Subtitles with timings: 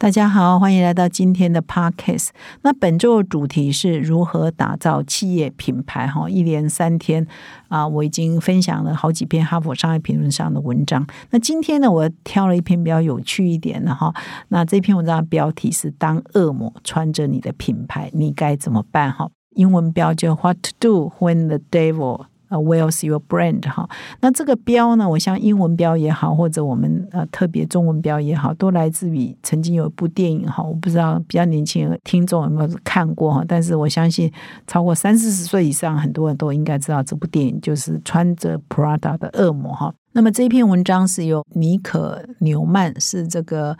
[0.00, 2.28] 大家好，欢迎来到今天的 Podcast。
[2.62, 6.06] 那本周的主题是如何打造企业品牌。
[6.06, 7.26] 哈，一连三天
[7.66, 11.04] 啊，我已经分享了好几篇哈佛商业评论上的文章。
[11.30, 14.14] 那今天呢，我挑了一篇比较有趣一点的哈。
[14.50, 22.26] 那这篇文章的标题是“当恶魔穿着你的品牌，你该怎么办？”哈，英文标叫 “What to do when the devil”。
[22.48, 23.88] 呃，wears your brand 哈，
[24.20, 34.32] 那这个标呢，我像英文标也好，或者我们呃特别中文标也好，都来自于曾经有一部电影哈，我不知道比较年轻的听众有没有看过哈，但是我相信
[34.66, 39.92] 超过三四十岁以上很多人都应该知道这部电影就是穿着 Prada 的恶魔哈。
[40.12, 43.76] 那么这篇文章是由尼可纽曼是这个。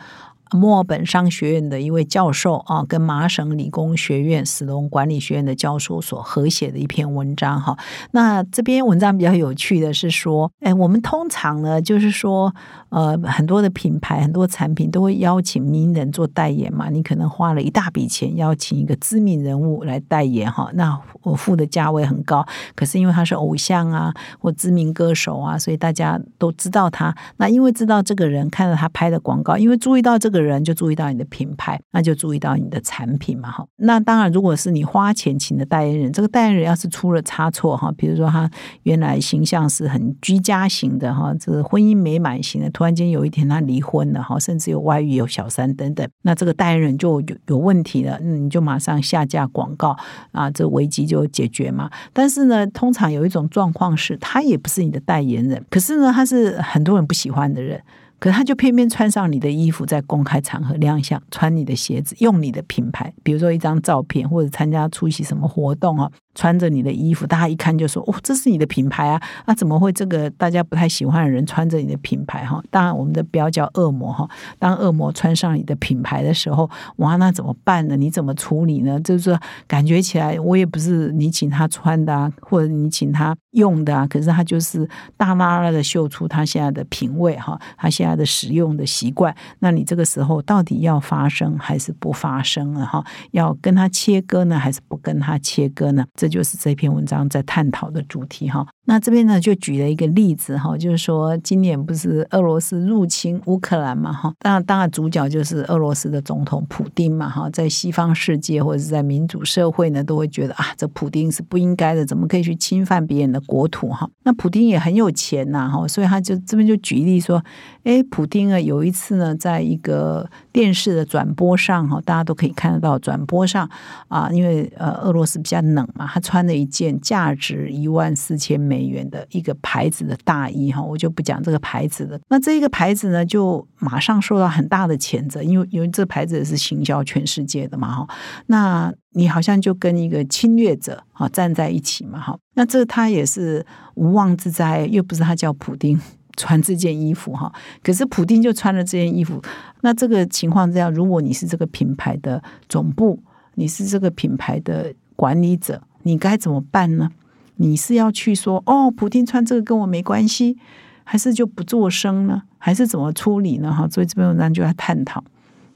[0.52, 7.76] 墨尔本商学院的一位教授啊，跟麻省理工学院史隆管理学院的教授所合写的一篇文章哈。
[8.12, 12.54] 那这篇文章比较有趣的是说，哎，我们通常呢，就是说，
[12.88, 16.88] 呃，很多的品牌、很多产品都会邀请名人做代言嘛。
[16.88, 27.14] 你可能花了一大笔钱邀请一个知名人物来代言哈，那我付的价位很高，可是因为他是偶像啊，或知名歌手啊，所以大家都知道他。
[27.36, 30.37] 那因为知道这个人，看到他拍的广告，因为注意到这个。
[30.38, 33.66] 的人就注意到你的品牌，那就注意到你的产品嘛，哈。
[33.76, 38.48] 那当然，如果是你花钱请的代言人，这个代言人要是出了差错，哈，比如说他
[38.84, 49.96] 原来形象是很居家型的，哈，这婚姻美满型的，突然间有一天他离婚了，哈，甚至有外遇、有小三等等，那这个代言人就有有问题了，嗯，你就马上下架广告
[50.32, 51.90] 啊，这危机就解决嘛。
[52.12, 57.82] 但是呢，通常有一种状况是，他也不是你的代言人，可是呢，他是很多人不喜欢的人。
[58.18, 66.10] 可他就偏偏穿上你的衣服，在公开场合亮相，穿你的鞋子，用你的品牌，比如说一张照片，或者参加出席什么活动啊。
[66.38, 72.62] 穿着你的衣服，大家一看就说：“哦，这是你的品牌啊！”那怎么会这个大家不太喜欢的人穿着你的品牌哈？
[72.70, 74.30] 当然，我们的标叫恶魔哈。
[74.56, 77.96] 当恶魔穿上你的品牌的时候，哇，那怎么办呢？
[77.96, 79.00] 你怎么处理呢？
[79.00, 89.34] 就是说，感觉起来我也不是你请他穿的啊，或者你请他用的啊，可是他就是大拉拉的秀出他现在的品味哈，他现在的使用的习惯。
[89.58, 93.04] 那你这个时候到底要发生还是不发生了哈？
[93.32, 96.04] 要跟他切割呢，还是不跟他切割呢？
[96.14, 98.66] 这就是这篇文章在探讨的主题哈。
[98.84, 114.08] 那这边呢就举了一个例子哈，就是说今年不是俄罗斯入侵乌克兰嘛哈，当然当然主角就是俄罗斯的总统普丁嘛哈，在西方世界或者是在民主社会呢，都会觉得啊，这普丁是不应该的，怎么可以去侵犯别人的国土哈？
[114.24, 117.44] 那普丁也很有钱呐哈，所以他就这边就举例说，
[117.84, 123.68] 哎，普丁啊有一次呢，在一个电视的转播上哈，大家都可以看得到转播上
[124.08, 126.06] 啊，因为呃俄罗斯比较冷嘛。
[126.20, 132.20] 穿了一件价值一万四千美元的一个牌子的大衣哈，我就不讲这个牌子的。
[132.28, 138.08] 那这一个牌子呢，就马上受到很大的谴责，因为因为这牌子也是行销全世界的嘛哈。
[138.46, 142.38] 那你好像就跟一个侵略者啊站在一起嘛哈。
[142.54, 143.64] 那这他也是
[143.94, 146.00] 无妄之灾，又不是他叫普丁
[146.36, 147.52] 穿这件衣服哈，
[147.82, 149.42] 可是普丁就穿了这件衣服。
[149.80, 153.22] 那这个情况这样，如果你是这个品牌的总部，
[153.54, 155.82] 你是这个品牌的管理者。
[156.08, 157.10] 你该怎么办呢？
[157.56, 160.56] 你是要去说哦，普京穿这个跟我没关系，
[161.04, 162.44] 还是就不做声呢？
[162.56, 163.70] 还是怎么处理呢？
[163.70, 165.22] 哈，所以这篇文章就要探讨，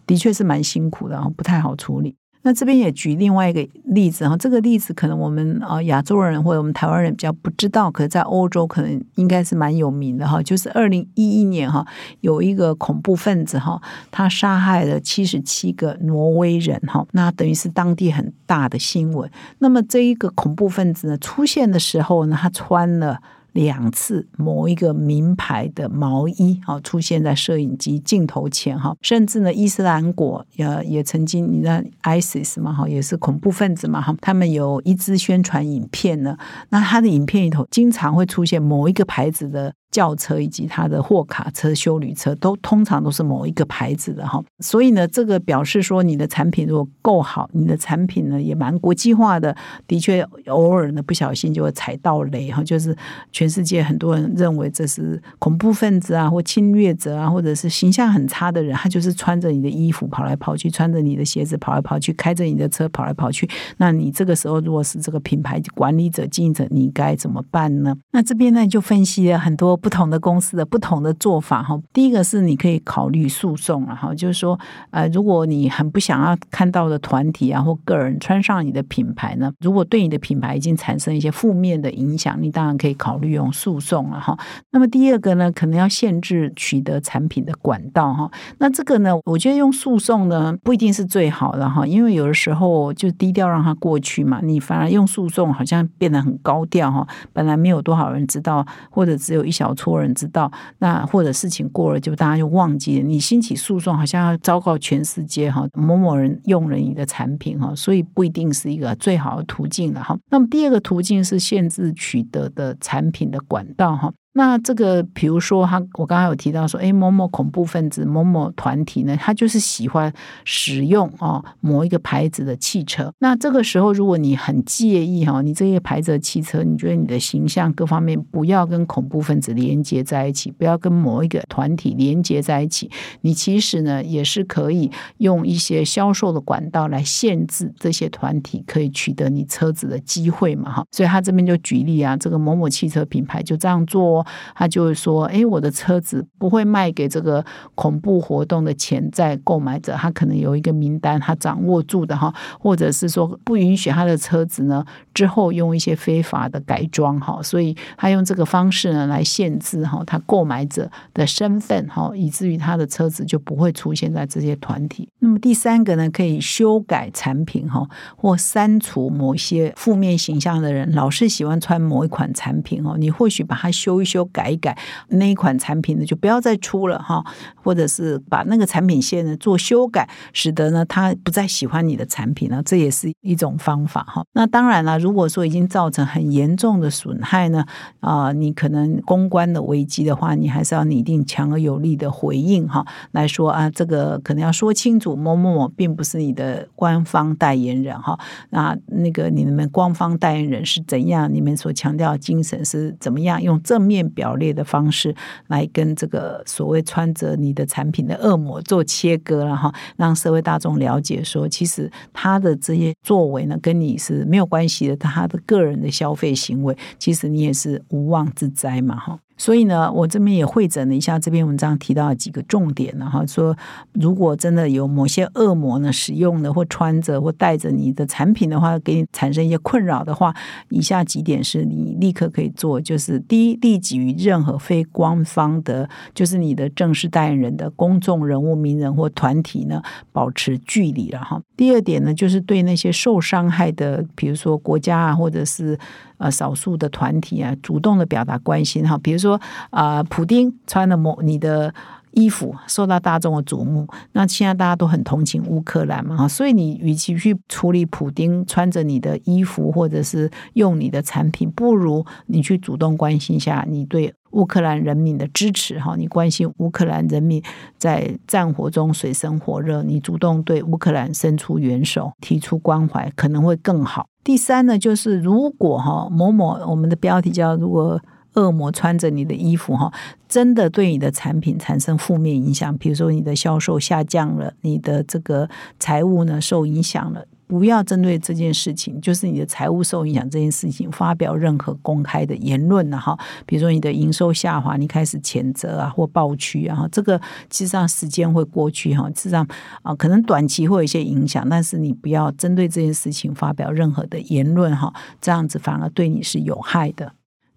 [0.07, 2.17] 的确是蛮辛苦的，不太好处理。
[2.43, 10.43] 那这边也举另外一个例子哈，这个例子可能我们啊亚洲人或者我们台湾人比较不知道，可是在欧洲可能应该是蛮有名的哈。
[10.43, 11.87] 就是二零一一年哈，
[12.21, 13.81] 有一个恐怖分子哈，
[14.11, 19.31] 他杀害了七十七个挪威人哈，那等于是当地很大的新闻。
[19.59, 23.21] 那么这一个恐怖分子呢出现的时候呢，他穿了。
[23.53, 36.37] 两次某一个名牌的毛衣啊出现在摄影机镜头前哈，甚至呢伊斯兰国也也曾经你知道 ISIS 嘛哈，也是恐怖分子嘛哈，他们有一支宣传影片呢，
[36.71, 39.73] 那他的影片里头经常会出现某一个牌子的。
[39.93, 49.55] 轿车以及它的货卡车、修旅车都通常都是某一个牌子的哈，所以呢，这个表示说你的产品如果够好，你的产品呢也蛮国际化的，
[49.87, 52.97] 的确偶尔呢不小心就会踩到雷哈，就是
[53.33, 63.47] 全世界很多人认为这是恐怖分子啊或侵略者啊，或者是形象很差的人，他就是穿着你的衣服跑来跑去，穿着你的鞋子跑来跑去，开着你的车跑来跑去，
[63.77, 67.95] 那你这个时候如果是这个品牌管理者、经营者，你该怎么办呢？
[68.13, 69.79] 那这边呢就分析了很多。
[69.83, 71.79] 不同的公司的不同的做法哈。
[71.93, 74.59] 第一个是你可以考虑诉讼了哈，就是说
[74.91, 84.39] 呃，如果你很不想要看到的团体啊或个人穿上你的品牌呢，如果对你的品牌已经产生一些负面的影响，你当然可以考虑用诉讼了哈。
[84.71, 88.31] 那么第二个呢，可能要限制取得产品的管道哈。
[88.59, 97.07] 那这个呢，我觉得用诉讼呢不一定是最好的哈，因为有的时候就低调让它过去嘛，你反而用诉讼好像变得很高调哈。
[97.33, 103.07] 本来没有多少人知道，或者只有一小错人知道，那或者事情过了就大家就忘记了。
[103.07, 110.19] 你兴起诉讼，好像要昭告全世界哈，某某人用了你的产品哈，所以不一定是一个最好的途径了哈。
[110.31, 114.13] 那么第二个途径是限制取得的产品的管道哈。
[114.35, 120.11] 那这个，比如说，他我刚刚有提到说，哎，某某恐怖分子、某某团体呢，他就是喜欢
[120.45, 123.13] 使用哦某一个牌子的汽车。
[123.19, 132.91] 那这个时候，如果你很介意哈，你这些牌子的汽车，你觉得你的形象各方面不要跟恐怖分子连接在一起，不要跟某一个团体连接在一起，
[133.21, 140.85] 你其实呢也是可以用一些销售的管道来限制这些团体可以取得你车子的机会嘛哈。
[140.91, 144.21] 所以他这边就举例啊，这个某某汽车品牌就这样做。
[144.21, 144.22] 哦
[144.55, 165.09] 他就会说：“哎，我的车子不会卖给这个恐怖活动的潜在购买者，他可能有一个名单，他掌握住的哈，或者是说不允许他的车子呢之后用一些非法的改装哈，所以他用这个方式呢来限制哈他购买者的身份哈，以至于他的车子就不会出现在这些团体。
[165.19, 174.77] 那么第三个呢，可以修改产品哈，或删除某些负面形象的人，老是喜欢穿某一款产品哦，你或许把它修一。”修改一改
[175.09, 177.25] 那一款产品呢，就不要再出了哈，
[177.55, 184.23] 或者是把那个产品线呢做修改，使得呢他不再喜欢你的产品了，这也是一种方法哈。
[184.35, 187.65] 那当然了，如果说已经造成很严重的损害呢，
[188.01, 198.19] 啊，你可能公关的危机的话，你还是要拟定强而有力的回应哈，来说啊，这个可能要说清楚，某某某并不是你的官方代言人哈，
[198.51, 201.33] 那那个你们官方代言人是怎样？
[201.33, 203.43] 你们所强调精神是怎么样？
[203.43, 204.02] 用正面。
[204.11, 205.15] 表列的方式
[205.49, 219.19] 来跟这个所谓穿着你的产品的恶魔做切割了哈，让社会大众了解说，其实他的这些作为呢，跟你是没有关系的，他的个人的消费行为，其实你也是无妄之灾嘛哈。
[219.37, 223.57] 所以呢，我这边也会诊了一下这篇文章提到几个重点，然后说，
[223.93, 230.35] 如果真的有某些恶魔呢使用的或穿着或带着你的产品的话，给你产生一些困扰的话，
[230.69, 239.83] 以下几点是你立刻可以做，就是第一，立即与任何非官方的，就是你的正式代言人的公众人物、名人或团体呢，
[240.13, 241.43] 保持距离了哈。
[241.57, 245.79] 第二点呢，就是对那些受伤害的，比如说国家啊，或者是。
[246.23, 249.41] 呃，少数的团体啊，主动的表达关心哈，比如说
[249.71, 251.75] 啊，普丁穿了某你的
[252.13, 267.43] 衣服，受到大众的瞩目，那现在大家都很同情乌克兰嘛哈，所以你与其去处理普丁穿着你的衣服或者是用你的产品，不如你去主动关心一下你对乌克兰人民的支持哈，你关心乌克兰人民
[267.79, 274.07] 在战火中水深火热，你主动对乌克兰伸出援手，提出关怀，可能会更好。
[274.25, 278.01] 第三呢，就是如果哈某某，我们的标题叫“如果
[278.35, 279.93] 恶魔穿着你的衣服哈，
[280.29, 287.27] 真的对你的产品产生负面影响，比如说你的销售下降了，你的这个财务呢受影响了。”
[287.59, 293.15] 不要针对这件事情，就是你的财务受影响这件事情，发表任何公开的言论了哈。
[293.45, 299.47] 比如说你的营收下滑，你开始谴责啊或暴区啊，这个其实上时间会过去哈，实际上
[299.83, 307.13] 啊可能短期会有一些影响，但是你不要针对这件事情发表任何的言论哈，这样子反而对你是有害的。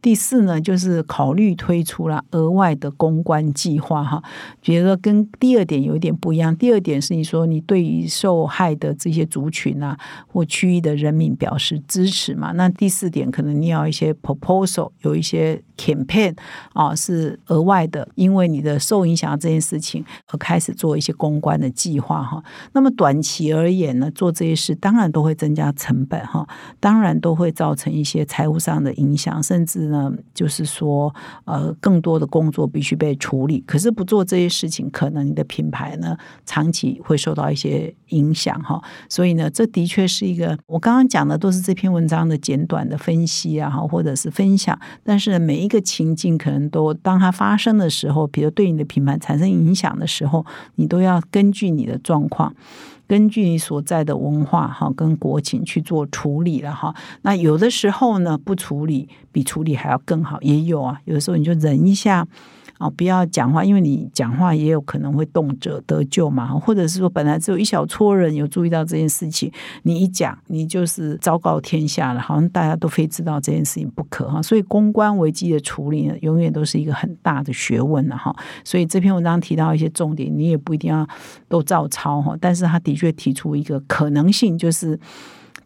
[0.05, 4.21] 第四呢，就是考虑推出了额外的公关计划哈，
[4.61, 6.55] 比如说跟第二点有一点不一样。
[6.55, 9.97] 第二点是你说你对于受害的这些族群啊
[10.27, 12.51] 或区域的人民表示支持嘛？
[12.51, 16.37] 那第四点可能你要一些 proposal，有一些 campaign
[16.73, 22.43] 啊是额外的，因为你的受影响这件事情而开始做一些公关的计划哈。
[22.73, 26.47] 那么短期而言呢，做这些事当然都会增加成本哈，
[26.79, 29.94] 当然都会造成一些财务上的影响，甚至。
[29.95, 31.13] 嗯，就是说，
[31.45, 33.63] 呃，更多的工作必须被处理。
[33.65, 38.81] 可是不做这些事情，可能你的品牌呢，长期会受到一些影响哈。
[39.07, 44.77] 所以呢，这的确是一个我刚刚讲的都是这篇文章的简短的分析啊，或者是分享。
[45.03, 52.53] 但是每一个情境，可能都当它发生的时候，比如对你的品牌产生影响的时候，你都要根据你的状况。
[53.07, 56.95] 根据你所在的文化哈跟国情去做处理了哈。
[57.21, 60.99] 那有的时候呢，不处理比处理还要更好，也有啊。
[61.05, 62.27] 有的时候你就忍一下。
[62.77, 69.51] 哦，不要讲话，因为你讲话也有可能会动辄得救嘛，或者是说本来只有一小撮人有注意到这件事情，
[69.83, 74.41] 你一讲，你就是昭告天下了，好像大家都非知道这件事情不可哈。
[74.41, 78.35] 所以公关危机的处理呢，永远都是一个很大的学问了哈。
[78.63, 81.07] 所以这篇文章提到一些重点，你也不一定要
[81.47, 84.99] 都照抄哈，但是他的确提出一个可能性，就是。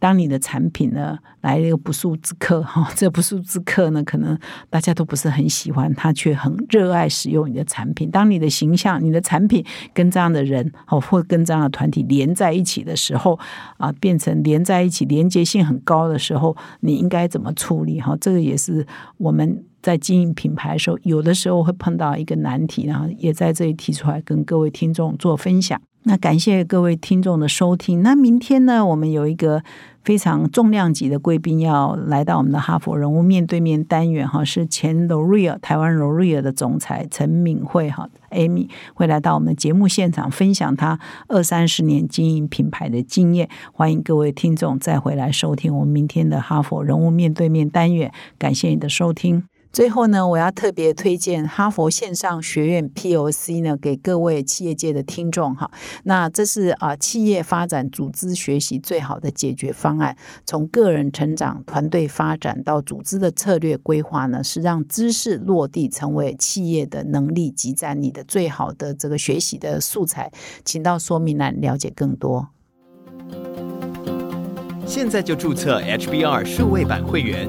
[0.00, 4.36] 当你的产品呢来了一个不速之客 哈，这不速之客呢，可能
[4.68, 8.10] 大家都不是很喜欢，他却很热爱使用你的产品。
[8.10, 9.64] 当你的形象、你的产品
[9.94, 13.38] 跟这样的人哦，或跟这样的团体连在一起的时候
[13.76, 18.16] 啊，变成连在一起、连接性很高的时候，你应该怎么处理哈？
[18.20, 18.86] 这个也是
[19.18, 25.80] 我们在经营品牌的时候，有的时候会碰到一个难题，然后也在这里提出来跟各位听众做分享。
[26.02, 28.02] 那感谢各位听众的收听。
[28.02, 29.62] 那明天呢，我们有一个
[30.02, 43.50] 非常重量级的贵宾要来到我们的哈佛人物面对面单元哈，是前 Loreal 台湾 Loreal 的总裁陈敏慧哈 Amy 会来到我们的节目现场分享他二三十年经营品牌的经验。
[43.72, 48.10] 欢迎各位听众再回来收听我们明天的哈佛人物面对面单元。
[48.38, 49.49] 感谢你的收听。
[49.72, 55.70] 最后呢，我要特别推荐哈佛线上学院 POC 呢，给各位企业界的听众哈。
[56.02, 60.16] 那这是啊，企业发展组织学习最好的解决方案。
[60.44, 70.32] 从个人成长、团队发展到组织的策略规划呢，是让知识落地成为企业的能力集战力的最好的这个学习的素材。
[70.64, 72.48] 请到说明栏了解更多。
[74.84, 77.48] 现在就注册 HBR 数位版会员。